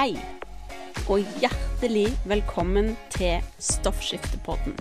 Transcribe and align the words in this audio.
Hei, 0.00 0.14
og 1.12 1.26
hjertelig 1.42 2.06
velkommen 2.24 2.94
til 3.12 3.42
Stoffskiftepodden. 3.60 4.72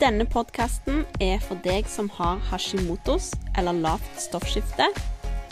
Denne 0.00 0.26
podkasten 0.26 1.04
er 1.22 1.36
for 1.44 1.60
deg 1.62 1.86
som 1.86 2.08
har 2.16 2.40
hashimotos 2.48 3.28
eller 3.60 3.78
lavt 3.78 4.18
stoffskifte, 4.18 4.88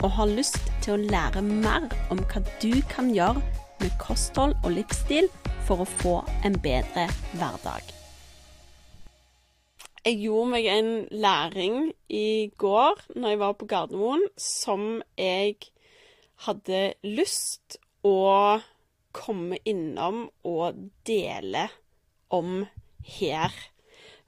og 0.03 0.11
har 0.17 0.33
lyst 0.33 0.59
til 0.83 0.97
å 0.97 1.13
lære 1.13 1.45
mer 1.47 1.87
om 2.11 2.19
hva 2.27 2.43
du 2.59 2.83
kan 2.91 3.13
gjøre 3.15 3.39
med 3.79 3.95
kosthold 4.03 4.57
og 4.65 4.75
livsstil 4.81 5.31
for 5.69 5.85
å 5.85 5.89
få 6.03 6.17
en 6.43 6.59
bedre 6.59 7.07
hverdag. 7.39 7.95
Jeg 10.03 10.23
gjorde 10.25 10.51
meg 10.57 10.71
en 10.75 10.93
læring 11.23 11.81
i 12.11 12.51
går 12.59 12.99
når 13.15 13.29
jeg 13.31 13.43
var 13.47 13.59
på 13.63 13.71
Gardermoen, 13.71 14.27
som 14.35 14.89
jeg 15.15 15.55
hadde 16.43 16.89
lyst 17.07 17.79
å 18.07 18.59
komme 19.15 19.59
innom 19.67 20.27
og 20.47 20.79
dele 21.07 21.67
om 22.33 22.65
her, 23.17 23.53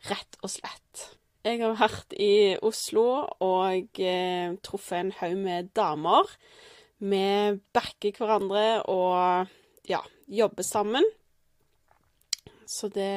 rett 0.09 0.39
og 0.43 0.51
slett. 0.51 1.05
Jeg 1.45 1.61
har 1.61 1.77
vært 1.79 2.15
i 2.19 2.57
Oslo 2.65 3.05
og 3.43 4.01
eh, 4.03 4.55
truffet 4.65 4.99
en 4.99 5.13
haug 5.21 5.37
med 5.39 5.69
damer. 5.77 6.27
Vi 6.99 7.23
backer 7.75 8.17
hverandre 8.17 8.65
og 8.91 9.47
ja, 9.87 10.01
jobber 10.27 10.67
sammen. 10.67 11.05
Så 12.67 12.91
det 12.93 13.07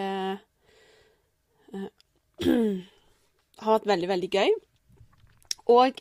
eh, 1.75 1.89
har 3.63 3.75
vært 3.75 3.91
veldig, 3.91 4.09
veldig 4.15 4.31
gøy. 4.33 4.55
Og 5.73 5.99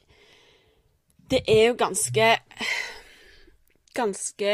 det 1.32 1.42
er 1.50 1.72
jo 1.72 1.80
ganske 1.80 2.26
Ganske 3.94 4.52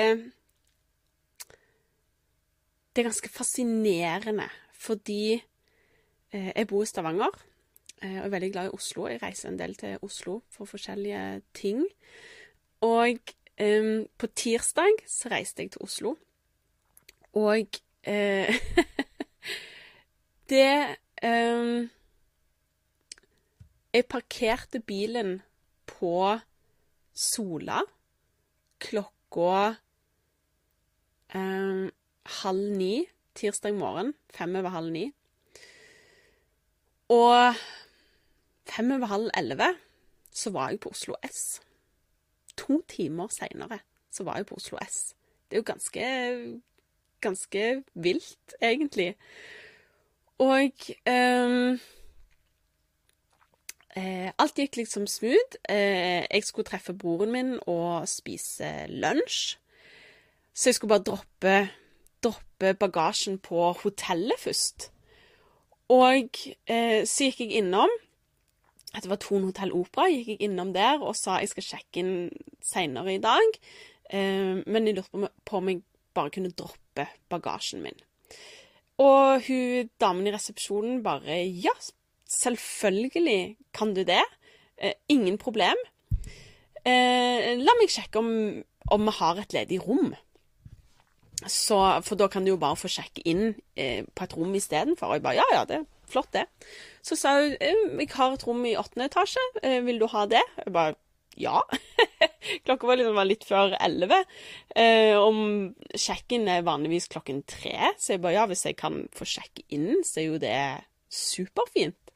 Det 2.94 3.04
er 3.04 3.10
ganske 3.10 3.30
fascinerende 3.30 4.50
fordi 4.78 5.34
eh, 6.32 6.52
jeg 6.56 6.68
bor 6.70 6.84
i 6.84 6.86
Stavanger 6.86 7.34
eh, 8.02 8.20
og 8.20 8.26
er 8.26 8.30
veldig 8.30 8.52
glad 8.52 8.70
i 8.70 8.76
Oslo. 8.78 9.08
Jeg 9.08 9.22
reiser 9.24 9.50
en 9.50 9.60
del 9.60 9.76
til 9.76 9.98
Oslo 10.02 10.40
for 10.54 10.70
forskjellige 10.70 11.42
ting. 11.54 11.82
Og 12.82 13.20
um, 13.62 14.06
på 14.18 14.28
tirsdag 14.28 15.02
så 15.10 15.30
reiste 15.34 15.64
jeg 15.64 15.72
til 15.72 15.82
Oslo, 15.82 16.16
og 17.34 17.80
uh, 18.08 18.56
Det 20.50 20.96
um, 21.24 21.90
Jeg 23.94 24.06
parkerte 24.06 24.80
bilen 24.80 25.42
på 25.86 26.38
Sola 27.14 27.82
klokka 28.80 29.17
eh, 31.36 31.90
halv 32.42 32.72
ni 32.78 33.06
tirsdag 33.38 33.76
morgen. 33.78 34.14
Fem 34.34 34.56
over 34.56 34.70
halv 34.70 34.92
ni. 34.92 35.06
Og 37.14 37.54
fem 38.68 38.92
over 38.92 39.06
halv 39.06 39.30
elleve 39.38 39.74
så 40.32 40.50
var 40.54 40.70
jeg 40.70 40.80
på 40.80 40.90
Oslo 40.90 41.16
S. 41.24 41.62
To 42.58 42.82
timer 42.90 43.28
seinere 43.34 43.80
så 44.12 44.24
var 44.24 44.42
jeg 44.42 44.50
på 44.50 44.56
Oslo 44.56 44.78
S. 44.84 45.14
Det 45.48 45.58
er 45.58 45.62
jo 45.62 45.70
ganske 45.72 46.08
ganske 47.22 47.84
vilt, 47.94 48.56
egentlig. 48.62 49.16
Og 50.38 50.72
um, 51.10 51.80
eh, 53.98 54.30
alt 54.38 54.60
gikk 54.60 54.78
liksom 54.82 55.08
smooth. 55.10 55.58
Eh, 55.70 56.26
jeg 56.30 56.46
skulle 56.46 56.68
treffe 56.68 56.94
broren 56.94 57.34
min 57.34 57.56
og 57.66 58.08
spise 58.10 58.86
lunsj. 58.90 59.58
Så 60.54 60.70
jeg 60.70 60.78
skulle 60.78 60.96
bare 60.96 61.06
droppe, 61.06 61.56
droppe 62.24 62.74
bagasjen 62.80 63.38
på 63.40 63.72
hotellet 63.84 64.40
først. 64.42 64.90
Og 65.94 66.40
eh, 66.68 67.04
så 67.08 67.28
gikk 67.28 67.44
jeg 67.46 67.62
innom. 67.62 67.92
Det 68.98 69.10
var 69.12 69.20
Thon 69.22 69.46
Hotell 69.46 69.76
Opera. 69.78 70.08
Gikk 70.10 70.34
jeg 70.34 70.48
innom 70.48 70.74
der 70.76 71.04
og 71.04 71.16
sa 71.16 71.38
jeg 71.42 71.52
skal 71.54 71.68
sjekke 71.68 72.02
inn 72.02 72.16
seinere 72.66 73.14
i 73.16 73.22
dag. 73.24 73.62
Eh, 74.10 74.64
men 74.66 74.90
jeg 74.90 74.98
lurte 74.98 75.30
på 75.46 75.62
om 75.62 75.72
jeg 75.72 75.84
bare 76.18 76.34
kunne 76.34 76.56
droppe 76.58 77.06
bagasjen 77.30 77.86
min. 77.86 78.02
Og 78.98 79.46
hun 79.46 79.92
damen 80.02 80.26
i 80.26 80.34
resepsjonen 80.34 81.04
bare 81.06 81.44
Ja, 81.46 81.76
selvfølgelig 82.28 83.58
kan 83.74 83.94
du 83.96 84.04
det. 84.04 84.24
Eh, 84.78 84.94
ingen 85.10 85.38
problem. 85.42 85.80
Eh, 86.86 87.56
la 87.58 87.76
meg 87.80 87.92
sjekke 87.92 88.22
om, 88.22 88.32
om 88.94 89.10
vi 89.10 89.16
har 89.20 89.42
et 89.42 89.56
ledig 89.56 89.82
rom. 89.84 90.14
Så, 91.46 91.78
for 92.06 92.18
da 92.18 92.28
kan 92.32 92.46
du 92.46 92.54
jo 92.54 92.62
bare 92.62 92.78
få 92.80 92.90
sjekke 92.90 93.24
inn 93.30 93.52
eh, 93.78 94.06
på 94.06 94.26
et 94.26 94.38
rom 94.38 94.54
istedenfor. 94.58 95.10
Og 95.10 95.18
jeg 95.18 95.26
bare 95.26 95.40
ja, 95.40 95.48
ja, 95.54 95.66
det 95.70 95.82
er 95.82 95.90
flott, 96.08 96.32
det. 96.34 96.46
Så 97.06 97.18
sa 97.20 97.36
hun 97.40 98.00
jeg 98.00 98.14
har 98.14 98.38
et 98.38 98.48
rom 98.48 98.64
i 98.68 98.78
åttende 98.80 99.10
etasje, 99.10 99.44
vil 99.86 100.00
du 100.02 100.08
ha 100.12 100.26
det? 100.30 100.44
Jeg 100.64 100.74
bare 100.76 100.98
ja. 101.38 101.60
Klokka 102.66 102.88
var 102.90 102.98
liksom 102.98 103.20
litt 103.28 103.46
før 103.46 103.76
elleve. 103.78 104.24
Om 105.22 105.40
sjekken 105.94 106.48
er 106.50 106.66
vanligvis 106.66 107.06
klokken 107.14 107.44
tre, 107.46 107.92
så 108.02 108.16
jeg 108.16 108.24
bare 108.24 108.40
ja, 108.40 108.48
hvis 108.50 108.66
jeg 108.66 108.80
kan 108.80 109.04
få 109.14 109.28
sjekke 109.30 109.68
inn, 109.78 110.02
så 110.08 110.24
er 110.24 110.26
jo 110.26 110.42
det 110.42 110.58
superfint. 111.14 112.07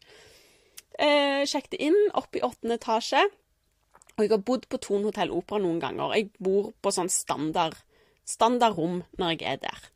Eh, 1.01 1.43
sjekket 1.49 1.79
inn 1.81 1.97
opp 2.17 2.35
i 2.37 2.43
åttende 2.45 2.77
etasje. 2.77 3.23
Og 4.17 4.25
jeg 4.25 4.33
har 4.33 4.43
bodd 4.45 4.67
på 4.69 4.79
Thon 4.83 5.07
Hotell 5.07 5.33
Opera 5.33 5.61
noen 5.63 5.79
ganger. 5.81 6.13
Jeg 6.17 6.29
bor 6.37 6.69
på 6.83 6.93
sånn 6.93 7.09
standard, 7.09 7.77
standard 8.27 8.77
rom 8.77 9.01
når 9.17 9.33
jeg 9.33 9.47
er 9.55 9.61
der. 9.63 9.87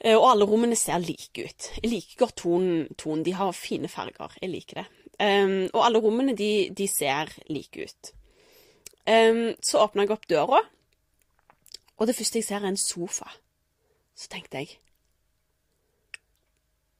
Eh, 0.00 0.16
og 0.16 0.26
alle 0.32 0.48
rommene 0.48 0.78
ser 0.78 0.98
like 1.04 1.46
ut. 1.46 1.70
Jeg 1.82 1.92
liker 1.92 2.24
godt 2.24 2.42
Thon. 2.98 3.22
De 3.24 3.36
har 3.36 3.54
fine 3.54 3.90
farger. 3.92 4.34
Jeg 4.42 4.52
liker 4.52 4.82
det. 4.82 4.88
Um, 5.16 5.70
og 5.72 5.80
alle 5.80 6.00
rommene 6.04 6.34
de, 6.36 6.68
de 6.76 6.84
ser 6.92 7.30
like 7.48 7.86
ut. 7.88 8.10
Um, 9.08 9.54
så 9.64 9.80
åpna 9.80 10.04
jeg 10.04 10.12
opp 10.12 10.26
døra, 10.28 10.58
og 11.96 12.08
det 12.08 12.16
første 12.18 12.42
jeg 12.42 12.44
ser, 12.44 12.60
er 12.60 12.74
en 12.74 12.76
sofa. 12.76 13.30
Så 14.16 14.28
tenkte 14.32 14.60
jeg 14.60 14.76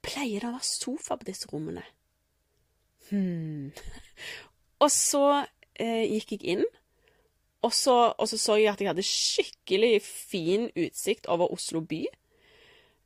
Pleier 0.07 0.41
det 0.41 0.49
å 0.49 0.55
være 0.55 0.69
sofa 0.69 1.17
på 1.19 1.27
disse 1.29 1.49
rommene? 1.51 1.83
Hm. 3.11 3.73
og 4.83 4.91
så 4.93 5.25
eh, 5.79 6.05
gikk 6.11 6.37
jeg 6.37 6.57
inn, 6.57 6.65
og 7.67 7.73
så, 7.75 7.97
og 8.15 8.29
så, 8.31 8.39
så 8.39 8.57
jeg 8.61 8.71
at 8.73 8.83
jeg 8.83 8.91
hadde 8.93 9.07
skikkelig 9.07 9.99
fin 10.05 10.69
utsikt 10.77 11.27
over 11.33 11.51
Oslo 11.55 11.83
by. 11.83 12.05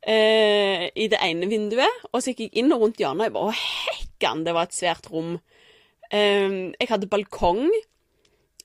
Eh, 0.01 0.87
I 0.95 1.07
det 1.09 1.19
ene 1.21 1.49
vinduet. 1.49 2.01
Og 2.11 2.21
så 2.21 2.31
gikk 2.31 2.47
jeg 2.47 2.61
inn 2.61 2.73
og 2.73 2.85
rundt 2.85 3.01
hjørnet, 3.01 3.21
og 3.21 3.27
jeg 3.29 3.37
bare 3.37 3.57
hekkan, 3.61 4.45
det 4.45 4.55
var 4.57 4.69
et 4.69 4.77
svært 4.77 5.09
rom. 5.13 5.37
Eh, 6.11 6.49
jeg 6.77 6.91
hadde 6.91 7.09
balkong 7.09 7.65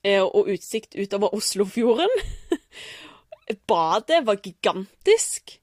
eh, 0.03 0.22
og 0.22 0.50
utsikt 0.53 0.98
utover 0.98 1.34
Oslofjorden. 1.36 2.12
Badet 3.70 4.24
var 4.26 4.42
gigantisk. 4.42 5.58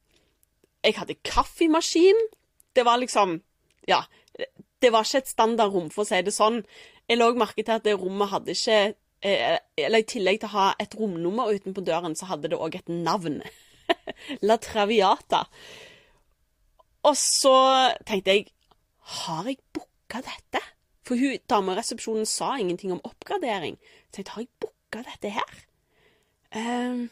Jeg 0.84 0.98
hadde 0.98 1.20
kaffemaskin. 1.26 2.28
Det 2.76 2.86
var 2.86 2.98
liksom 2.98 3.42
Ja. 3.88 4.06
Det 4.84 4.92
var 4.92 5.08
ikke 5.08 5.22
et 5.24 5.32
standardrom, 5.32 5.88
for 5.94 6.04
å 6.04 6.10
si 6.10 6.20
det 6.26 6.34
sånn. 6.36 6.60
Jeg 7.08 7.20
lå 7.20 7.30
merke 7.40 7.64
til 7.64 7.78
at 7.78 7.86
det 7.86 7.96
rommet 8.00 8.32
hadde 8.34 8.52
ikke 8.56 8.80
eh, 9.24 9.58
Eller 9.80 10.04
i 10.04 10.08
tillegg 10.08 10.42
til 10.42 10.52
å 10.52 10.56
ha 10.58 10.66
et 10.84 10.98
romnummer 11.00 11.54
utenpå 11.56 11.84
døren, 11.88 12.18
så 12.20 12.28
hadde 12.34 12.52
det 12.52 12.60
òg 12.60 12.76
et 12.80 12.92
navn. 12.92 13.40
La 14.48 14.60
Traviata. 14.60 15.46
Og 17.04 17.16
så 17.20 17.56
tenkte 18.08 18.36
jeg 18.36 18.52
Har 19.24 19.48
jeg 19.48 19.60
booka 19.76 20.24
dette? 20.24 20.62
For 21.04 21.20
hun 21.20 21.76
resepsjonen 21.76 22.28
sa 22.28 22.54
ingenting 22.56 22.94
om 22.96 23.04
oppgradering. 23.04 23.76
Så 24.12 24.24
jeg 24.24 24.28
tenkte, 24.28 24.36
har 24.36 24.46
jeg 24.46 24.54
booka 24.64 25.04
dette 25.08 25.34
her? 25.36 25.60
Um, 26.56 27.10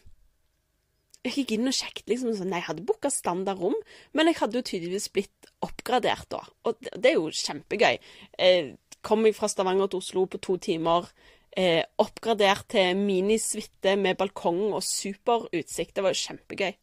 jeg 1.26 1.34
gikk 1.36 1.56
inn 1.56 1.70
og 1.70 1.76
sjekket. 1.76 2.08
liksom 2.10 2.34
sånn, 2.36 2.54
Jeg 2.54 2.68
hadde 2.68 2.86
booka 2.86 3.10
standardrom, 3.10 3.76
men 4.14 4.28
jeg 4.28 4.40
hadde 4.42 4.58
jo 4.58 4.66
tydeligvis 4.66 5.10
blitt 5.14 5.52
oppgradert 5.62 6.30
da. 6.30 6.42
Og 6.66 6.78
det, 6.82 6.96
det 6.98 7.12
er 7.12 7.20
jo 7.20 7.30
kjempegøy. 7.30 8.00
Eh, 8.38 8.74
kom 9.02 9.26
jeg 9.26 9.36
fra 9.38 9.50
Stavanger 9.50 9.88
til 9.92 10.02
Oslo 10.02 10.26
på 10.26 10.42
to 10.42 10.58
timer. 10.58 11.10
Eh, 11.52 11.84
oppgradert 12.00 12.70
til 12.72 12.96
minisuite 12.98 13.98
med 14.00 14.18
balkong 14.18 14.72
og 14.72 14.84
super 14.84 15.46
utsikt. 15.52 15.96
Det 15.96 16.04
var 16.04 16.16
jo 16.16 16.24
kjempegøy. 16.24 16.74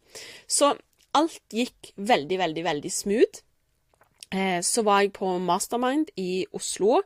Så 0.46 0.74
alt 1.18 1.54
gikk 1.54 1.92
veldig, 1.96 2.38
veldig, 2.38 2.64
veldig 2.64 2.92
smooth. 2.92 3.42
Eh, 4.30 4.60
så 4.62 4.84
var 4.84 5.02
jeg 5.02 5.14
på 5.16 5.38
Mastermind 5.40 6.12
i 6.20 6.44
Oslo 6.52 7.00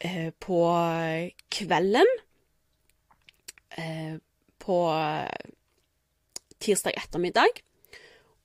eh, 0.00 0.30
på 0.40 0.60
kvelden. 1.52 2.12
Eh, 3.76 4.16
på 4.62 4.76
tirsdag 6.66 6.98
ettermiddag 6.98 7.62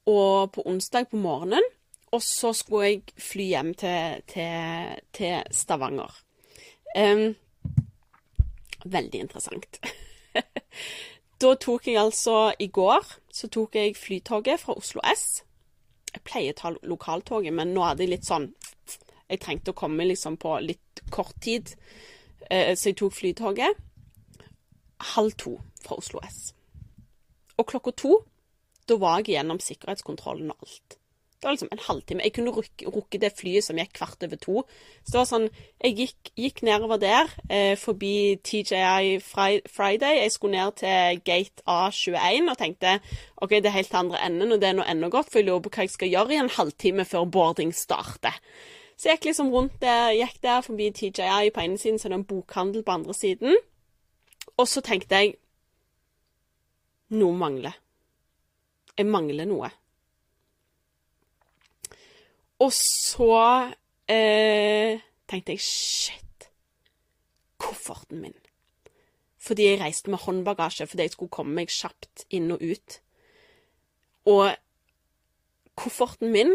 og 0.10 0.52
på 0.54 0.64
onsdag 0.66 1.10
på 1.12 1.18
morgenen. 1.18 1.64
Og 2.12 2.24
så 2.24 2.52
skulle 2.54 2.88
jeg 2.90 3.02
fly 3.24 3.46
hjem 3.54 3.74
til, 3.80 4.24
til, 4.28 4.98
til 5.16 5.54
Stavanger. 5.56 6.12
Um, 6.98 7.36
veldig 8.84 9.22
interessant. 9.22 9.80
da 11.42 11.54
tok 11.56 11.88
jeg 11.88 12.02
altså 12.02 12.52
I 12.60 12.68
går 12.68 13.08
så 13.32 13.48
tok 13.48 13.76
jeg 13.76 13.96
flytoget 13.96 14.60
fra 14.60 14.76
Oslo 14.76 15.00
S. 15.08 15.44
Jeg 16.12 16.24
pleier 16.28 16.52
å 16.52 16.60
ta 16.60 16.74
lokaltoget, 16.84 17.54
men 17.56 17.72
nå 17.72 17.86
hadde 17.86 18.04
jeg 18.04 18.18
litt 18.18 18.28
sånn 18.28 18.50
Jeg 19.32 19.40
trengte 19.40 19.72
å 19.72 19.78
komme 19.80 20.04
liksom 20.04 20.36
på 20.36 20.58
litt 20.60 21.00
kort 21.16 21.38
tid, 21.40 21.72
uh, 22.52 22.76
så 22.76 22.92
jeg 22.92 22.98
tok 23.00 23.16
flytoget. 23.16 23.80
Halv 25.16 25.38
to 25.40 25.56
fra 25.80 25.96
Oslo 25.96 26.20
S. 26.28 26.52
Og 27.62 27.70
klokka 27.70 27.94
to, 27.94 28.16
da 28.90 28.98
var 28.98 29.22
jeg 29.22 29.36
gjennom 29.36 29.62
sikkerhetskontrollen 29.62 30.50
og 30.54 30.66
alt. 30.66 30.98
Det 31.42 31.48
var 31.48 31.56
liksom 31.56 31.70
en 31.72 31.80
halvtime. 31.82 32.22
Jeg 32.24 32.34
kunne 32.34 32.52
rukke 32.94 33.18
det 33.18 33.32
flyet 33.34 33.66
som 33.66 33.80
gikk 33.82 33.96
kvart 33.98 34.24
over 34.28 34.38
to. 34.38 34.62
Så 35.02 35.14
det 35.14 35.18
var 35.18 35.30
sånn 35.30 35.48
Jeg 35.82 35.96
gikk, 35.98 36.30
gikk 36.38 36.62
nedover 36.62 37.00
der, 37.02 37.32
eh, 37.50 37.74
forbi 37.76 38.38
TJI 38.46 39.18
Friday. 39.26 40.22
Jeg 40.22 40.32
skulle 40.32 40.52
ned 40.54 40.76
til 40.78 41.22
gate 41.26 41.66
A21 41.66 42.52
og 42.52 42.58
tenkte 42.60 43.00
OK, 43.42 43.50
det 43.50 43.66
er 43.66 43.78
helt 43.80 43.90
til 43.90 43.98
andre 44.04 44.22
enden, 44.26 44.52
og 44.52 44.62
det 44.62 44.70
er 44.70 44.74
nå 44.78 44.84
ennå 44.86 45.10
godt, 45.10 45.32
for 45.32 45.40
jeg 45.40 45.48
lurer 45.48 45.66
på 45.66 45.74
hva 45.74 45.82
jeg 45.82 45.90
skal 45.90 46.14
gjøre 46.14 46.32
i 46.32 46.42
en 46.44 46.50
halvtime 46.50 47.06
før 47.06 47.26
boarding 47.26 47.74
starter. 47.74 48.38
Så 48.98 49.10
jeg 49.10 49.18
gikk 49.18 49.32
liksom 49.32 49.50
rundt 49.50 49.82
der, 49.82 50.14
gikk 50.14 50.44
der 50.44 50.62
forbi 50.62 50.92
TJI 50.92 51.50
på 51.50 51.62
ene 51.66 51.78
siden, 51.78 51.98
så 51.98 52.06
er 52.06 52.14
det 52.14 52.20
en 52.22 52.30
bokhandel 52.30 52.84
på 52.84 52.92
andre 52.92 53.14
siden. 53.14 53.58
Og 54.58 54.68
så 54.68 54.82
tenkte 54.82 55.16
jeg 55.16 55.34
Noe 57.12 57.36
mangler. 57.36 57.76
Jeg 58.96 59.08
mangler 59.10 59.48
noe. 59.50 59.70
Og 62.62 62.72
så 62.76 63.36
eh, 64.12 65.02
tenkte 65.28 65.56
jeg 65.56 65.64
shit. 65.66 66.48
Kofferten 67.62 68.22
min. 68.24 68.38
Fordi 69.42 69.66
jeg 69.66 69.80
reiste 69.82 70.12
med 70.14 70.22
håndbagasje 70.22 70.86
fordi 70.88 71.08
jeg 71.08 71.16
skulle 71.16 71.34
komme 71.34 71.58
meg 71.58 71.74
kjapt 71.74 72.28
inn 72.30 72.52
og 72.54 72.62
ut. 72.62 72.98
Og 74.30 74.52
kofferten 75.82 76.32
min 76.34 76.54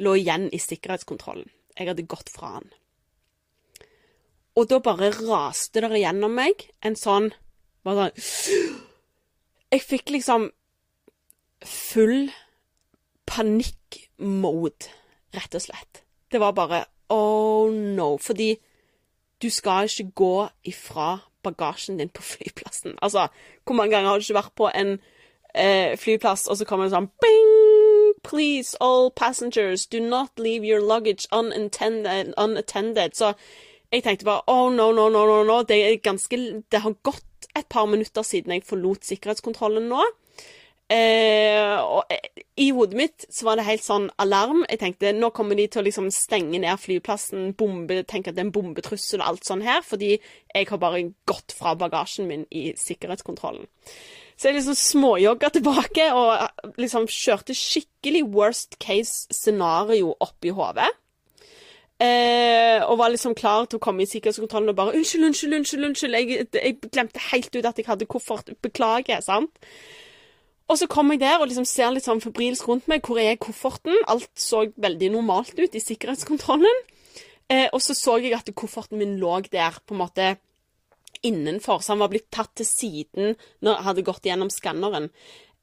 lå 0.00 0.14
igjen 0.16 0.48
i 0.54 0.60
sikkerhetskontrollen. 0.62 1.50
Jeg 1.76 1.90
hadde 1.90 2.08
gått 2.08 2.30
fra 2.32 2.58
den. 2.60 2.70
Og 4.58 4.68
da 4.70 4.80
bare 4.82 5.10
raste 5.16 5.82
det 5.82 6.00
gjennom 6.02 6.32
meg 6.36 6.68
en 6.84 6.96
sånn 6.98 7.30
bare 7.86 8.10
sånn 8.16 8.89
Jeg 9.70 9.82
fikk 9.86 10.10
liksom 10.10 10.50
full 11.64 12.30
panikkmode, 13.30 14.90
rett 15.36 15.54
og 15.54 15.62
slett. 15.62 16.02
Det 16.32 16.40
var 16.40 16.56
bare 16.56 16.84
oh 17.10 17.70
no. 17.70 18.16
Fordi 18.18 18.56
du 19.42 19.50
skal 19.50 19.84
ikke 19.88 20.10
gå 20.10 20.48
ifra 20.64 21.18
bagasjen 21.42 21.98
din 21.98 22.08
på 22.08 22.22
flyplassen. 22.22 22.98
Altså, 23.02 23.28
hvor 23.64 23.74
mange 23.74 23.94
ganger 23.96 24.08
har 24.08 24.18
du 24.18 24.22
ikke 24.22 24.34
vært 24.34 24.54
på 24.56 24.70
en 24.74 24.98
eh, 25.54 25.98
flyplass, 25.98 26.46
og 26.46 26.56
så 26.56 26.64
kommer 26.64 26.84
det 26.84 26.94
sånn 26.94 27.10
bing! 27.22 27.56
Please, 28.22 28.76
all 28.80 29.10
passengers, 29.16 29.86
do 29.86 30.00
not 30.00 30.38
leave 30.38 30.66
your 30.66 30.80
luggage 30.80 31.26
unattended. 31.32 32.34
unattended. 32.36 33.14
Så 33.14 33.32
jeg 33.92 34.02
tenkte 34.02 34.24
bare 34.24 34.42
oh 34.46 34.68
no, 34.68 34.92
no, 34.92 35.08
no, 35.08 35.24
no, 35.26 35.42
no. 35.44 35.62
Det, 35.62 35.78
er 35.86 35.96
ganske, 35.96 36.36
det 36.72 36.80
har 36.80 36.94
gått 37.02 37.24
et 37.58 37.68
par 37.68 37.86
minutter 37.90 38.26
siden 38.26 38.54
jeg 38.54 38.66
forlot 38.68 39.06
sikkerhetskontrollen 39.08 39.88
nå. 39.90 40.04
Eh, 40.90 41.76
og 41.78 42.10
eh, 42.10 42.40
I 42.58 42.72
hodet 42.74 42.98
mitt 42.98 43.26
så 43.30 43.46
var 43.46 43.60
det 43.60 43.66
helt 43.68 43.84
sånn 43.84 44.08
alarm. 44.22 44.64
Jeg 44.66 44.80
tenkte 44.80 45.12
nå 45.14 45.30
kommer 45.34 45.58
de 45.58 45.68
til 45.70 45.82
å 45.82 45.86
liksom 45.86 46.08
stenge 46.14 46.58
ned 46.58 46.82
flyplassen, 46.82 47.52
bombe, 47.58 48.00
tenke 48.10 48.32
at 48.32 48.38
det 48.38 48.42
er 48.42 48.48
en 48.48 48.54
bombetrussel 48.56 49.22
og 49.22 49.28
alt 49.28 49.46
sånn 49.46 49.62
her, 49.62 49.84
fordi 49.86 50.16
jeg 50.16 50.70
har 50.70 50.82
bare 50.82 51.04
gått 51.30 51.54
fra 51.54 51.76
bagasjen 51.78 52.26
min 52.30 52.42
i 52.50 52.72
sikkerhetskontrollen. 52.78 53.68
Så 54.34 54.48
jeg 54.48 54.56
liksom 54.56 54.78
småjogga 54.80 55.52
tilbake 55.54 56.08
og 56.16 56.32
eh, 56.40 56.74
liksom 56.82 57.06
kjørte 57.06 57.54
skikkelig 57.54 58.24
worst 58.34 58.80
case 58.82 59.30
scenario 59.30 60.16
opp 60.18 60.48
i 60.48 60.54
hodet. 60.56 60.90
Eh, 62.00 62.80
og 62.88 62.96
var 62.98 63.12
liksom 63.12 63.34
klar 63.36 63.66
til 63.68 63.76
å 63.76 63.84
komme 63.84 64.06
i 64.06 64.08
sikkerhetskontrollen 64.08 64.72
og 64.72 64.76
bare 64.76 64.94
'Unnskyld, 64.96 65.24
unnskyld, 65.26 65.54
unnskyld, 65.54 65.84
unnskyld. 65.84 66.14
Jeg, 66.14 66.46
jeg 66.54 66.76
glemte 66.92 67.20
helt 67.32 67.56
ut 67.56 67.66
at 67.66 67.78
jeg 67.78 67.86
hadde 67.86 68.06
koffert. 68.06 68.48
Beklager.' 68.62 69.20
sant? 69.20 69.50
Og 70.70 70.78
så 70.78 70.86
kom 70.86 71.10
jeg 71.10 71.20
der 71.20 71.40
og 71.40 71.48
liksom 71.50 71.66
ser 71.66 71.90
litt 71.90 72.06
sånn 72.06 72.22
febrilsk 72.22 72.68
rundt 72.68 72.88
meg. 72.88 73.02
Hvor 73.02 73.18
er 73.18 73.34
kofferten? 73.36 73.96
Alt 74.06 74.30
så 74.38 74.70
veldig 74.76 75.10
normalt 75.10 75.58
ut 75.58 75.74
i 75.74 75.82
sikkerhetskontrollen. 75.82 76.84
Eh, 77.50 77.66
og 77.72 77.82
så 77.82 77.94
så 77.94 78.16
jeg 78.22 78.32
at 78.32 78.48
kofferten 78.54 78.98
min 78.98 79.18
lå 79.18 79.40
der 79.50 79.74
på 79.84 79.94
en 79.94 80.02
måte 80.04 80.36
innenfor, 81.26 81.82
så 81.82 81.92
han 81.92 82.00
var 82.00 82.08
blitt 82.08 82.30
tatt 82.32 82.54
til 82.56 82.66
siden 82.66 83.34
når 83.60 83.74
jeg 83.74 83.86
hadde 83.88 84.04
gått 84.06 84.28
gjennom 84.28 84.50
skanneren. 84.50 85.10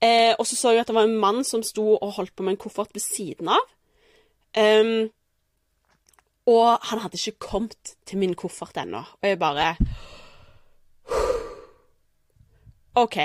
Eh, 0.03 0.35
og 0.37 0.45
så 0.45 0.55
så 0.59 0.73
jeg 0.75 0.83
at 0.83 0.91
det 0.91 0.97
var 0.97 1.07
en 1.07 1.17
mann 1.17 1.43
som 1.47 1.63
sto 1.63 1.95
og 1.95 2.11
holdt 2.19 2.35
på 2.35 2.43
med 2.43 2.57
en 2.57 2.61
koffert 2.61 2.93
ved 2.93 3.01
siden 3.01 3.49
av. 3.49 3.63
Um, 4.57 5.09
og 6.47 6.79
han 6.89 7.03
hadde 7.03 7.19
ikke 7.19 7.49
kommet 7.49 7.95
til 8.07 8.21
min 8.21 8.35
koffert 8.39 8.77
ennå. 8.79 9.03
Og 9.21 9.29
jeg 9.29 9.39
bare 9.39 9.75
OK 13.03 13.17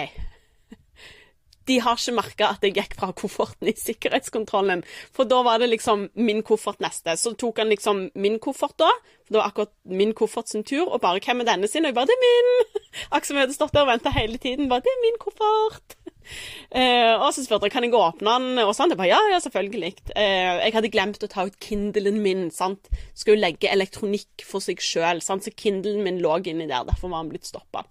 de 1.69 1.79
har 1.83 1.99
ikke 1.99 2.15
merka 2.17 2.49
at 2.53 2.65
jeg 2.65 2.75
gikk 2.77 2.97
fra 2.99 3.11
kofferten 3.17 3.71
i 3.71 3.75
sikkerhetskontrollen. 3.79 4.83
For 5.15 5.29
da 5.29 5.43
var 5.47 5.63
det 5.63 5.71
liksom 5.71 6.09
min 6.19 6.43
koffert 6.47 6.83
neste. 6.83 7.15
Så 7.19 7.35
tok 7.39 7.63
han 7.63 7.71
liksom 7.71 8.09
min 8.15 8.39
koffert 8.43 8.77
da. 8.83 8.91
For 9.23 9.35
det 9.35 9.41
var 9.41 9.51
akkurat 9.53 9.75
min 9.85 10.15
koffert 10.19 10.51
sin 10.51 10.65
tur. 10.65 10.89
Og 10.89 11.01
bare 11.01 11.21
'Hvem 11.21 11.41
er 11.41 11.45
denne 11.53 11.69
sin?' 11.69 11.85
Og 11.85 11.89
jeg 11.89 11.95
bare 11.95 12.07
'Det 12.07 12.19
er 12.19 12.27
min!' 12.27 12.67
Jeg 13.13 13.41
hadde 13.41 13.55
stått 13.55 13.75
der 13.75 13.87
og 13.87 13.93
venta 13.93 14.11
hele 14.11 14.39
tiden. 14.39 14.69
Bare 14.69 14.81
'Det 14.81 14.93
er 14.97 15.05
min 15.07 15.21
koffert'. 15.25 16.02
Eh, 16.73 17.13
og 17.21 17.35
så 17.37 17.43
spurte 17.45 17.69
jeg 17.69 17.75
kan 17.75 17.85
jeg 17.85 17.93
åpne 17.93 18.33
den, 18.41 18.61
og 18.63 18.71
sånn. 18.73 18.89
Jeg 18.95 18.97
bare 18.97 19.11
ja, 19.11 19.19
ja, 19.29 19.37
selvfølgelig. 19.45 19.91
Eh, 20.17 20.63
jeg 20.63 20.73
hadde 20.73 20.91
glemt 20.95 21.27
å 21.27 21.29
ta 21.29 21.45
ut 21.45 21.59
Kindlen 21.61 22.23
min. 22.25 22.47
sant? 22.49 22.89
Skulle 23.13 23.43
legge 23.45 23.69
elektronikk 23.69 24.47
for 24.49 24.65
seg 24.65 24.81
sjøl, 24.81 25.21
så 25.21 25.37
Kindlen 25.53 26.01
min 26.07 26.23
lå 26.25 26.39
inni 26.49 26.65
der. 26.71 26.87
Derfor 26.89 27.13
var 27.13 27.21
han 27.21 27.33
blitt 27.35 27.51
stoppa. 27.51 27.85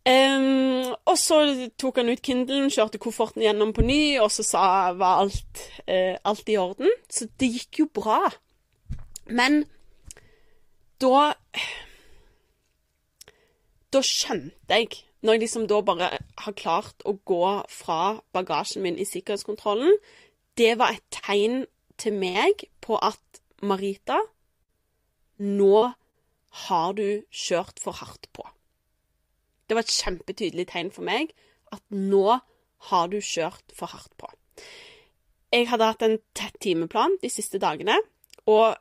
Um, 0.00 0.94
og 1.04 1.16
så 1.20 1.42
tok 1.78 2.00
han 2.00 2.08
ut 2.08 2.22
Kindlen, 2.24 2.70
kjørte 2.72 2.98
kofferten 3.02 3.44
gjennom 3.44 3.74
på 3.76 3.84
ny, 3.84 4.16
og 4.22 4.30
så 4.32 4.44
sa, 4.46 4.62
var 4.96 5.26
alt, 5.26 5.64
uh, 5.84 6.16
alt 6.24 6.48
i 6.48 6.56
orden. 6.60 6.88
Så 7.12 7.28
det 7.40 7.50
gikk 7.52 7.82
jo 7.82 7.90
bra. 8.00 8.30
Men 9.28 9.64
da 11.00 11.34
Da 13.90 14.00
skjønte 14.06 14.76
jeg, 14.76 15.00
når 15.20 15.36
jeg 15.36 15.42
liksom 15.44 15.66
da 15.68 15.80
bare 15.84 16.10
har 16.44 16.56
klart 16.56 17.04
å 17.04 17.16
gå 17.28 17.44
fra 17.68 18.20
bagasjen 18.32 18.84
min 18.84 18.98
i 18.98 19.06
sikkerhetskontrollen, 19.08 19.92
det 20.56 20.76
var 20.80 20.96
et 20.96 21.04
tegn 21.12 21.64
til 22.00 22.16
meg 22.16 22.64
på 22.80 22.96
at 23.04 23.40
Marita, 23.60 24.18
nå 25.40 25.90
har 26.66 26.94
du 26.96 27.22
kjørt 27.30 27.80
for 27.80 28.00
hardt 28.00 28.28
på. 28.36 28.44
Det 29.68 29.76
var 29.76 29.84
et 29.84 29.94
kjempetydelig 29.94 30.66
tegn 30.72 30.90
for 30.94 31.06
meg 31.06 31.34
at 31.70 31.82
nå 31.94 32.40
har 32.90 33.12
du 33.12 33.20
kjørt 33.20 33.74
for 33.76 33.92
hardt 33.92 34.16
på. 34.18 34.30
Jeg 35.52 35.68
hadde 35.70 35.90
hatt 35.92 36.02
en 36.06 36.18
tett 36.34 36.56
timeplan 36.62 37.16
de 37.22 37.30
siste 37.30 37.60
dagene, 37.62 37.96
og 38.48 38.78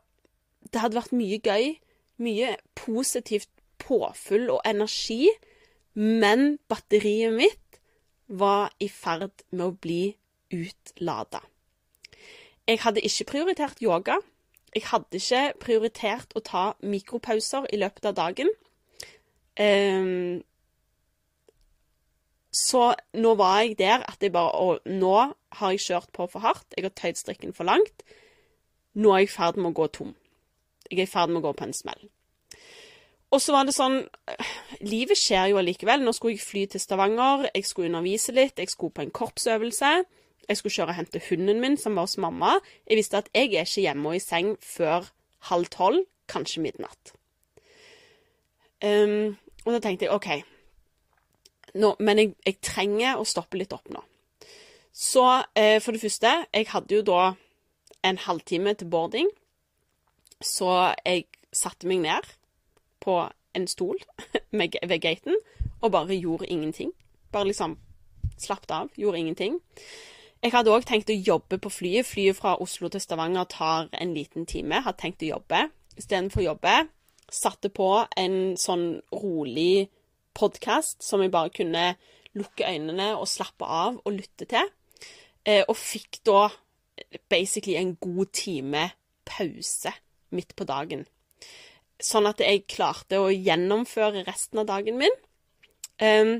det 0.71 0.81
hadde 0.81 0.99
vært 0.99 1.15
mye 1.17 1.39
gøy, 1.43 1.75
mye 2.21 2.55
positivt 2.77 3.49
påfyll 3.81 4.49
og 4.53 4.61
energi, 4.67 5.29
men 5.99 6.57
batteriet 6.71 7.33
mitt 7.35 7.79
var 8.27 8.71
i 8.79 8.87
ferd 8.87 9.43
med 9.51 9.65
å 9.65 9.75
bli 9.75 10.03
utlada. 10.55 11.41
Jeg 12.69 12.79
hadde 12.85 13.03
ikke 13.03 13.25
prioritert 13.31 13.81
yoga. 13.83 14.19
Jeg 14.75 14.85
hadde 14.91 15.17
ikke 15.17 15.41
prioritert 15.59 16.35
å 16.37 16.43
ta 16.45 16.63
mikropauser 16.85 17.65
i 17.73 17.79
løpet 17.81 18.05
av 18.11 18.15
dagen. 18.19 18.51
Um, 19.59 20.39
så 22.55 22.93
nå 23.17 23.33
var 23.37 23.59
jeg 23.63 23.75
der 23.81 24.05
at 24.07 24.23
jeg 24.23 24.31
bare 24.31 24.55
Og 24.55 24.85
nå 24.87 25.15
har 25.59 25.73
jeg 25.73 25.83
kjørt 25.83 26.13
på 26.15 26.29
for 26.31 26.45
hardt. 26.45 26.77
Jeg 26.77 26.85
har 26.85 26.95
tøyd 26.95 27.19
strikken 27.19 27.53
for 27.53 27.67
langt. 27.67 28.05
Nå 28.93 29.11
er 29.13 29.25
jeg 29.25 29.29
i 29.29 29.33
ferd 29.33 29.59
med 29.59 29.73
å 29.73 29.77
gå 29.81 29.89
tom. 29.99 30.15
Jeg 30.89 31.01
er 31.01 31.09
i 31.09 31.11
ferd 31.11 31.33
med 31.33 31.41
å 31.41 31.49
gå 31.49 31.53
på 31.57 31.67
en 31.67 31.75
smell. 31.75 32.07
Og 33.29 33.41
så 33.41 33.53
var 33.53 33.67
det 33.67 33.75
sånn 33.77 34.01
Livet 34.81 35.19
skjer 35.19 35.51
jo 35.51 35.59
allikevel. 35.61 36.01
Nå 36.01 36.13
skulle 36.15 36.37
jeg 36.37 36.45
fly 36.45 36.63
til 36.71 36.81
Stavanger, 36.81 37.49
jeg 37.53 37.67
skulle 37.67 37.89
undervise 37.91 38.33
litt, 38.35 38.61
jeg 38.61 38.71
skulle 38.71 38.95
på 38.95 39.03
en 39.05 39.13
korpsøvelse. 39.13 39.91
Jeg 40.49 40.57
skulle 40.57 40.73
kjøre 40.73 40.93
og 40.95 40.97
hente 40.97 41.21
hunden 41.27 41.59
min, 41.61 41.77
som 41.77 41.97
var 41.97 42.07
hos 42.07 42.17
mamma. 42.17 42.55
Jeg 42.89 42.97
visste 42.97 43.19
at 43.19 43.29
jeg 43.35 43.51
er 43.53 43.67
ikke 43.67 43.83
hjemme 43.83 44.09
og 44.09 44.17
i 44.17 44.23
seng 44.23 44.55
før 44.65 45.11
halv 45.51 45.69
tolv, 45.73 46.07
kanskje 46.31 46.63
midnatt. 46.63 47.13
Um, 48.81 49.35
og 49.65 49.75
da 49.75 49.81
tenkte 49.83 50.07
jeg 50.07 50.15
OK, 50.15 50.29
nå, 51.77 51.91
men 51.99 52.21
jeg, 52.21 52.33
jeg, 52.47 52.57
trenger 52.65 53.19
å 53.19 53.27
stoppe 53.27 53.59
litt 53.59 53.75
opp 53.75 53.91
nå. 53.93 54.01
Så 54.95 55.25
eh, 55.53 55.77
for 55.83 55.93
det 55.93 56.01
første, 56.01 56.31
jeg 56.49 56.69
hadde 56.71 56.97
jo 56.97 57.05
da 57.05 57.21
en 58.07 58.19
halvtime 58.23 58.73
til 58.79 58.89
boarding, 58.89 59.29
så 60.41 60.95
jeg 61.03 61.27
satte 61.53 61.87
meg 61.91 62.01
ned 62.07 62.31
på 63.01 63.21
en 63.55 63.67
stol 63.67 63.97
ved 64.51 64.99
gaten 65.01 65.37
og 65.81 65.91
bare 65.91 66.17
gjorde 66.19 66.47
ingenting. 66.47 66.91
Bare 67.31 67.47
liksom 67.47 67.77
slappet 68.37 68.71
av, 68.71 68.89
gjorde 68.97 69.19
ingenting. 69.19 69.59
Jeg 70.43 70.51
hadde 70.51 70.71
òg 70.71 70.85
tenkt 70.87 71.11
å 71.11 71.15
jobbe 71.15 71.59
på 71.59 71.71
flyet. 71.71 72.07
Flyet 72.07 72.37
fra 72.37 72.55
Oslo 72.63 72.87
til 72.87 73.01
Stavanger 73.03 73.47
tar 73.51 73.89
en 73.91 74.13
liten 74.15 74.45
time. 74.47 74.81
Hadde 74.85 75.01
tenkt 75.01 75.23
å 75.23 75.33
jobbe. 75.33 75.65
Istedenfor 75.99 76.43
å 76.43 76.49
jobbe 76.51 76.75
satte 77.31 77.69
på 77.69 77.89
en 78.17 78.55
sånn 78.57 79.01
rolig 79.13 79.89
podkast 80.37 81.03
som 81.05 81.21
jeg 81.21 81.33
bare 81.33 81.53
kunne 81.53 81.83
lukke 82.37 82.67
øynene 82.67 83.11
og 83.17 83.27
slappe 83.29 83.65
av 83.65 83.99
og 84.03 84.15
lytte 84.15 84.47
til. 84.49 84.71
Eh, 85.45 85.63
og 85.67 85.77
fikk 85.77 86.21
da 86.27 86.47
basically 87.31 87.77
en 87.79 87.95
god 88.01 88.31
time 88.35 88.89
pause 89.27 89.93
midt 90.35 90.55
på 90.55 90.67
dagen. 90.67 91.05
Sånn 91.99 92.29
at 92.29 92.39
jeg 92.43 92.67
klarte 92.71 93.19
å 93.19 93.31
gjennomføre 93.33 94.23
resten 94.27 94.61
av 94.61 94.69
dagen 94.69 94.99
min. 95.01 95.15
Um, 95.99 96.37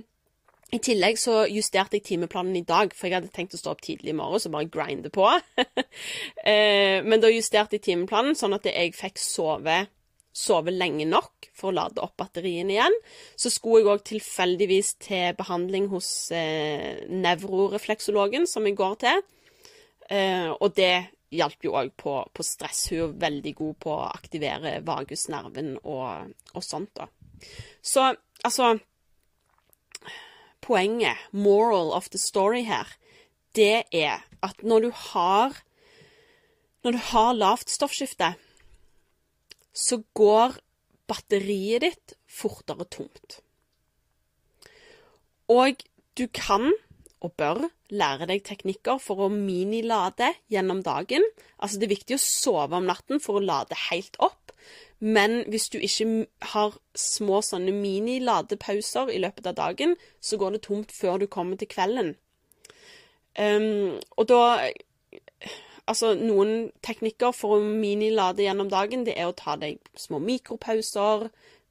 i 0.70 0.78
tillegg 0.86 1.18
så 1.18 1.44
justerte 1.50 1.98
jeg 1.98 2.06
timeplanen 2.12 2.58
i 2.60 2.66
dag, 2.68 2.92
for 2.94 3.10
jeg 3.10 3.18
hadde 3.18 3.32
tenkt 3.34 3.56
å 3.58 3.60
stå 3.60 3.72
opp 3.74 3.82
tidlig 3.82 4.13
i 4.13 4.18
morgen 4.20 4.42
så 4.42 4.51
bare 4.54 4.70
grinde 4.70 5.10
på. 5.13 5.25
eh, 6.51 7.00
men 7.01 7.24
da 7.24 7.32
justerte 7.34 7.80
jeg 7.80 7.88
timeplanen 7.88 8.38
sånn 8.38 8.54
at 8.54 8.70
jeg 8.70 8.94
fikk 8.94 9.18
sove, 9.22 9.80
sove 10.30 10.74
lenge 10.75 11.08
nok 11.10 11.50
for 11.58 11.72
å 11.72 11.78
lade 11.80 12.04
opp 12.06 12.13
batteriene 12.22 12.75
igjen. 12.75 13.00
Så 13.34 13.50
skulle 13.50 13.82
jeg 13.82 13.89
òg 13.96 14.06
tilfeldigvis 14.12 14.94
til 15.08 15.34
behandling 15.39 15.89
hos 15.89 16.12
eh, 16.38 17.01
nevrorefleksologen, 17.10 18.46
som 18.50 18.70
jeg 18.70 18.78
går 18.78 19.00
til. 19.08 19.25
Eh, 20.13 20.54
og 20.54 20.78
det 20.78 20.94
hjalp 21.36 21.66
jo 21.66 21.76
òg 21.78 21.92
på, 22.00 22.14
på, 22.34 22.46
stress. 22.46 22.88
Hun 22.92 23.04
er 23.04 23.18
veldig 23.26 23.54
god 23.58 23.80
på 23.84 23.94
å 23.94 24.08
aktivere 24.10 24.80
vagusnerven 24.86 25.76
og, 25.84 26.32
og 26.54 26.66
sånt, 26.66 26.92
da. 26.98 27.10
Så 27.82 28.12
altså 28.44 28.76
poenget, 30.66 31.18
moral 31.32 31.94
of 31.96 32.10
the 32.10 32.20
story 32.22 32.66
her, 32.68 32.90
det 33.56 33.86
er 33.96 34.26
at 34.46 34.64
når 34.64 34.90
du 34.90 34.92
har 35.14 35.64
Når 36.80 36.92
du 36.96 36.98
har 37.12 37.34
lavt 37.36 37.70
stoffskifte, 37.70 38.28
så 39.76 39.98
går 40.16 40.54
batteriet 41.12 41.84
ditt 41.84 42.14
fortere 42.24 42.86
tomt. 42.88 43.42
Og 45.52 45.84
du 46.16 46.24
kan 46.32 46.72
og 47.26 47.34
bør 47.40 47.66
lære 47.92 48.28
deg 48.30 48.44
teknikker 48.48 49.00
for 49.04 49.26
å 49.26 49.32
minilade 49.34 50.32
gjennom 50.52 50.84
dagen. 50.86 51.26
Altså, 51.60 51.80
det 51.80 51.90
er 51.90 51.96
viktig 51.98 52.18
å 52.18 52.24
sove 52.24 52.80
om 52.80 52.88
natten 52.88 53.20
for 53.24 53.40
å 53.40 53.44
lade 53.44 53.78
helt 53.90 54.16
opp. 54.24 54.54
Men 55.00 55.44
hvis 55.48 55.70
du 55.72 55.78
ikke 55.80 56.08
har 56.54 56.76
små 56.96 57.40
sånne 57.46 57.72
mini-ladepauser 57.76 59.12
i 59.16 59.22
løpet 59.24 59.48
av 59.52 59.58
dagen, 59.60 59.96
så 60.20 60.40
går 60.40 60.58
det 60.58 60.66
tomt 60.68 60.92
før 60.96 61.22
du 61.22 61.28
kommer 61.32 61.60
til 61.60 61.72
kvelden. 61.72 62.16
Um, 63.40 64.00
og 64.18 64.30
da 64.32 64.44
Altså, 65.90 66.12
noen 66.14 66.68
teknikker 66.86 67.32
for 67.34 67.56
å 67.56 67.64
minilade 67.66 68.44
gjennom 68.44 68.68
dagen, 68.70 69.08
det 69.08 69.16
er 69.18 69.32
å 69.32 69.34
ta 69.34 69.56
deg 69.58 69.80
små 69.98 70.20
mikropauser, 70.22 71.24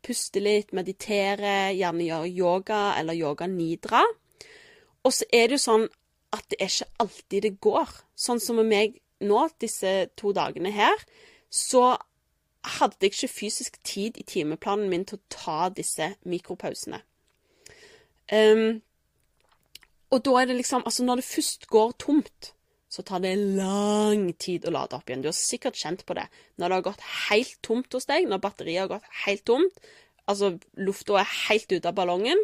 puste 0.02 0.42
litt, 0.42 0.72
meditere, 0.74 1.70
gjerne 1.78 2.08
gjøre 2.08 2.32
yoga 2.32 2.80
eller 2.98 3.14
yoga 3.14 3.46
nidra. 3.46 4.02
Og 5.08 5.14
så 5.16 5.24
er 5.32 5.48
det 5.48 5.56
jo 5.56 5.64
sånn 5.64 5.86
at 6.36 6.44
det 6.52 6.58
er 6.60 6.68
ikke 6.68 7.04
alltid 7.04 7.46
det 7.46 7.54
går. 7.64 7.92
Sånn 8.18 8.42
som 8.42 8.58
med 8.60 8.68
meg 8.68 8.98
nå, 9.24 9.46
disse 9.62 10.10
to 10.20 10.34
dagene 10.36 10.72
her, 10.74 11.00
så 11.48 11.96
hadde 12.78 13.00
jeg 13.00 13.14
ikke 13.14 13.32
fysisk 13.32 13.78
tid 13.86 14.18
i 14.20 14.26
timeplanen 14.28 14.90
min 14.92 15.06
til 15.08 15.16
å 15.16 15.32
ta 15.32 15.70
disse 15.72 16.10
mikropausene. 16.28 17.00
Um, 18.28 18.82
og 20.12 20.20
da 20.26 20.34
er 20.36 20.50
det 20.50 20.58
liksom 20.58 20.82
Altså, 20.84 21.04
når 21.04 21.22
det 21.22 21.24
først 21.24 21.66
går 21.72 21.94
tomt, 22.04 22.50
så 22.92 23.04
tar 23.04 23.22
det 23.24 23.34
lang 23.36 24.28
tid 24.40 24.66
å 24.68 24.72
lade 24.72 24.96
opp 24.96 25.08
igjen. 25.08 25.22
Du 25.24 25.28
har 25.28 25.36
sikkert 25.36 25.76
kjent 25.76 26.04
på 26.08 26.16
det. 26.16 26.26
Når 26.56 26.68
det 26.68 26.76
har 26.76 26.86
gått 26.86 27.08
helt 27.28 27.56
tomt 27.64 27.92
hos 27.92 28.08
deg, 28.08 28.28
når 28.28 28.40
batteriet 28.44 28.84
har 28.84 28.92
gått 28.92 29.08
helt 29.24 29.44
tomt, 29.48 29.82
altså 30.28 30.54
lufta 30.80 31.20
er 31.20 31.34
helt 31.48 31.72
ute 31.72 31.88
av 31.88 31.96
ballongen, 31.96 32.40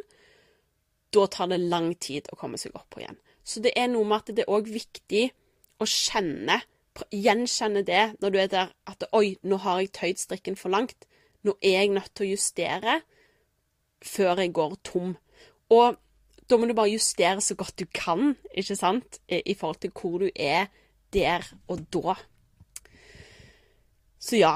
da 1.14 1.26
tar 1.30 1.50
det 1.52 1.62
lang 1.62 1.92
tid 2.02 2.28
å 2.32 2.38
komme 2.38 2.58
seg 2.60 2.74
opp 2.76 2.98
igjen. 2.98 3.18
Så 3.44 3.62
det 3.64 3.74
er 3.78 3.90
noe 3.92 4.06
med 4.08 4.22
at 4.22 4.36
det 4.36 4.44
er 4.44 4.54
òg 4.54 4.70
viktig 4.72 5.28
å 5.82 5.88
kjenne 5.88 6.62
gjenkjenne 7.10 7.82
det 7.86 8.04
når 8.22 8.30
du 8.30 8.38
er 8.38 8.50
der 8.52 8.72
at 8.86 9.04
Oi, 9.16 9.36
nå 9.42 9.58
har 9.64 9.82
jeg 9.82 9.92
tøyd 9.96 10.22
strikken 10.22 10.56
for 10.56 10.72
langt. 10.74 11.08
Nå 11.42 11.56
er 11.60 11.82
jeg 11.82 11.94
nødt 11.94 12.12
til 12.14 12.26
å 12.26 12.32
justere 12.34 13.00
før 14.04 14.42
jeg 14.42 14.54
går 14.54 14.76
tom. 14.86 15.16
Og 15.74 15.98
da 16.48 16.58
må 16.60 16.68
du 16.68 16.74
bare 16.76 16.92
justere 16.92 17.42
så 17.42 17.56
godt 17.58 17.78
du 17.80 17.86
kan, 17.88 18.34
ikke 18.54 18.76
sant, 18.76 19.18
i 19.28 19.54
forhold 19.56 19.80
til 19.82 19.94
hvor 19.96 20.20
du 20.22 20.28
er 20.34 20.68
der 21.14 21.46
og 21.68 21.82
da. 21.94 22.16
Så 24.20 24.38
ja. 24.40 24.54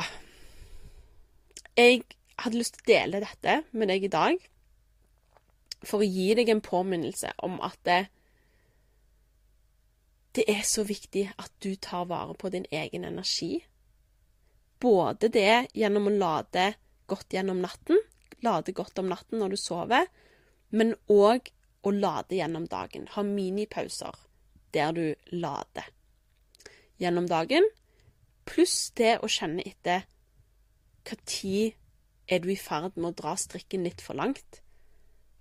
Jeg 1.79 2.05
hadde 2.39 2.59
lyst 2.59 2.79
til 2.79 2.85
å 2.85 2.93
dele 2.93 3.23
dette 3.25 3.63
med 3.73 3.91
deg 3.91 4.07
i 4.07 4.13
dag 4.13 4.49
for 5.87 6.03
å 6.03 6.09
gi 6.09 6.33
deg 6.39 6.51
en 6.53 6.63
påminnelse 6.65 7.33
om 7.47 7.59
at 7.65 7.79
det, 7.87 7.99
det 10.39 10.45
er 10.51 10.65
så 10.67 10.85
viktig 10.87 11.27
at 11.37 11.53
du 11.63 11.75
tar 11.77 12.09
vare 12.11 12.35
på 12.39 12.51
din 12.55 12.67
egen 12.71 13.07
energi. 13.07 13.65
Både 14.79 15.31
det 15.35 15.69
gjennom 15.75 16.11
å 16.11 16.15
lade 16.15 16.73
godt 17.11 17.35
gjennom 17.35 17.63
natten, 17.63 18.01
lade 18.45 18.75
godt 18.77 18.99
om 19.03 19.09
natten 19.11 19.41
når 19.41 19.55
du 19.55 19.61
sover, 19.61 20.07
men 20.71 20.95
òg 21.11 21.51
å 21.87 21.95
lade 21.95 22.37
gjennom 22.39 22.67
dagen. 22.71 23.09
Ha 23.15 23.25
minipauser 23.27 24.15
der 24.75 24.93
du 24.93 25.05
lader 25.33 25.89
gjennom 26.99 27.27
dagen, 27.31 27.67
pluss 28.49 28.91
det 28.99 29.19
å 29.23 29.31
kjenne 29.31 29.65
etter 29.67 30.07
når 31.09 31.75
er 32.29 32.43
du 32.45 32.51
i 32.53 32.59
ferd 32.61 32.99
med 32.99 33.13
å 33.13 33.17
dra 33.17 33.35
strikken 33.39 33.87
litt 33.87 34.03
for 34.05 34.19
langt. 34.19 34.61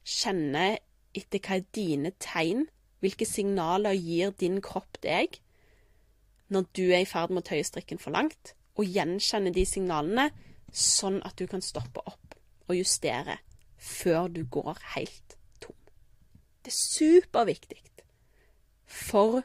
Kjenne 0.08 0.78
etter 1.18 1.42
hva 1.44 1.58
er 1.60 1.66
dine 1.76 2.14
tegn 2.24 2.68
hvilke 3.04 3.28
signaler 3.28 3.98
gir 3.98 4.32
din 4.40 4.62
kropp 4.64 5.00
deg 5.04 5.40
når 6.54 6.70
du 6.78 6.86
er 6.88 7.04
i 7.04 7.10
ferd 7.10 7.34
med 7.34 7.44
å 7.44 7.48
tøye 7.50 7.66
strikken 7.68 8.00
for 8.00 8.16
langt, 8.16 8.54
og 8.80 8.88
gjenkjenne 8.88 9.52
de 9.52 9.66
signalene, 9.68 10.30
sånn 10.72 11.18
at 11.28 11.36
du 11.36 11.44
kan 11.52 11.64
stoppe 11.66 12.00
opp 12.08 12.38
og 12.70 12.78
justere 12.78 13.36
før 13.76 14.30
du 14.32 14.46
går 14.48 14.80
helt 14.94 15.36
tom. 15.60 15.76
Det 16.64 16.72
er 16.72 16.80
superviktig 16.80 17.84
for 18.88 19.42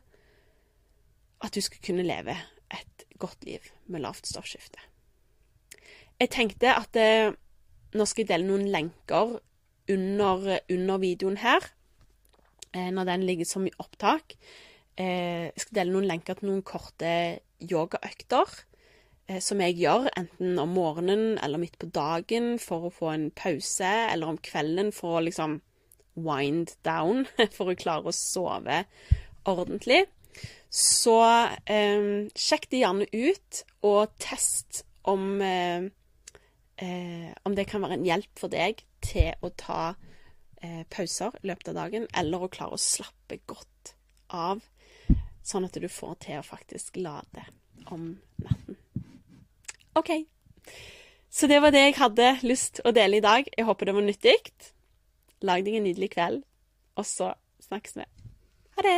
at 1.43 1.55
du 1.55 1.61
skal 1.65 1.83
kunne 1.83 2.07
leve 2.07 2.37
et 2.71 3.07
godt 3.19 3.45
liv 3.45 3.67
med 3.91 4.05
lavt 4.05 4.31
stoffskifte. 4.31 4.79
Jeg 6.21 6.31
tenkte 6.31 6.71
at 6.71 6.97
eh, 6.99 7.35
nå 7.99 8.07
skal 8.07 8.23
jeg 8.23 8.31
dele 8.31 8.47
noen 8.47 8.69
lenker 8.71 9.41
under, 9.91 10.61
under 10.71 11.01
videoen 11.03 11.41
her 11.43 11.73
Eh, 12.73 12.91
når 12.91 13.05
den 13.05 13.23
ligger 13.29 13.45
som 13.45 13.67
i 13.67 13.73
opptak. 13.79 14.37
Eh, 14.97 15.49
jeg 15.53 15.65
skal 15.65 15.79
dele 15.81 15.93
noen 15.93 16.09
lenker 16.09 16.39
til 16.39 16.49
noen 16.49 16.63
korte 16.65 17.11
yogaøkter 17.61 18.55
eh, 19.29 19.41
som 19.45 19.61
jeg 19.61 19.77
gjør, 19.83 20.09
enten 20.17 20.57
om 20.61 20.73
morgenen 20.73 21.37
eller 21.45 21.61
midt 21.61 21.77
på 21.81 21.91
dagen 21.93 22.57
for 22.61 22.89
å 22.89 22.95
få 22.95 23.13
en 23.13 23.29
pause, 23.37 23.91
eller 24.13 24.33
om 24.33 24.41
kvelden 24.41 24.93
for 24.97 25.19
å 25.19 25.25
liksom 25.27 25.61
wind 26.17 26.73
down, 26.85 27.27
for 27.57 27.73
å 27.73 27.77
klare 27.77 28.09
å 28.09 28.17
sove 28.17 28.83
ordentlig. 29.49 30.07
Så 30.73 31.19
eh, 31.69 32.29
sjekk 32.33 32.71
det 32.73 32.85
gjerne 32.87 33.11
ut, 33.13 33.65
og 33.85 34.17
test 34.23 34.87
om, 35.05 35.43
eh, 36.83 37.31
om 37.47 37.55
det 37.57 37.69
kan 37.71 37.83
være 37.85 37.99
en 37.99 38.07
hjelp 38.07 38.41
for 38.41 38.53
deg 38.53 38.83
til 39.05 39.33
å 39.43 39.51
ta 39.59 39.95
eh, 40.63 40.83
pauser 40.91 41.35
i 41.41 41.51
løpet 41.51 41.73
av 41.73 41.81
dagen, 41.81 42.07
eller 42.19 42.45
å 42.45 42.51
klare 42.53 42.77
å 42.77 42.81
slappe 42.81 43.41
godt 43.47 43.95
av, 44.33 44.63
sånn 45.43 45.67
at 45.69 45.79
du 45.79 45.89
får 45.91 46.19
til 46.27 46.41
å 46.41 46.47
faktisk 46.47 46.99
lade 47.03 47.47
om 47.93 48.15
natten. 48.43 48.79
OK. 49.99 50.11
Så 51.33 51.49
det 51.49 51.63
var 51.65 51.73
det 51.73 51.87
jeg 51.87 51.99
hadde 51.99 52.29
lyst 52.45 52.83
å 52.85 52.93
dele 52.95 53.19
i 53.19 53.25
dag. 53.25 53.49
Jeg 53.57 53.67
håper 53.69 53.89
det 53.89 53.97
var 53.97 54.07
nyttig. 54.07 54.41
Lag 55.43 55.65
deg 55.65 55.79
en 55.79 55.87
nydelig 55.89 56.13
kveld, 56.15 56.45
og 56.97 57.09
så 57.09 57.33
snakkes 57.65 57.99
vi. 57.99 58.07
Ha 58.77 58.81
det! 58.87 58.97